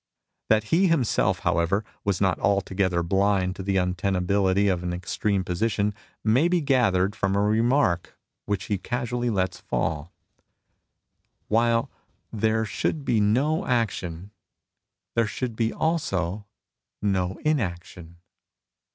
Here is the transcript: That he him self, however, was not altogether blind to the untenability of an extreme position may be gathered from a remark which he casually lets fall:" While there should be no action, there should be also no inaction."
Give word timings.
That 0.49 0.63
he 0.73 0.87
him 0.87 1.03
self, 1.03 1.41
however, 1.41 1.85
was 2.03 2.19
not 2.19 2.39
altogether 2.39 3.03
blind 3.03 3.55
to 3.55 3.61
the 3.61 3.77
untenability 3.77 4.67
of 4.67 4.81
an 4.81 4.93
extreme 4.93 5.43
position 5.43 5.93
may 6.23 6.47
be 6.47 6.59
gathered 6.59 7.15
from 7.15 7.35
a 7.35 7.41
remark 7.41 8.17
which 8.47 8.63
he 8.63 8.79
casually 8.79 9.29
lets 9.29 9.59
fall:" 9.59 10.11
While 11.49 11.91
there 12.33 12.65
should 12.65 13.05
be 13.05 13.19
no 13.21 13.63
action, 13.67 14.31
there 15.13 15.27
should 15.27 15.55
be 15.55 15.71
also 15.71 16.47
no 16.99 17.37
inaction." 17.45 18.17